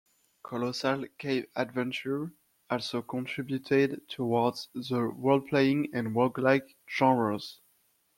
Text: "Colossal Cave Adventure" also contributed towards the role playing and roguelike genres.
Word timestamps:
"Colossal 0.43 1.05
Cave 1.19 1.45
Adventure" 1.55 2.33
also 2.71 3.03
contributed 3.03 4.01
towards 4.09 4.67
the 4.73 4.99
role 4.99 5.41
playing 5.41 5.89
and 5.93 6.15
roguelike 6.15 6.75
genres. 6.89 7.59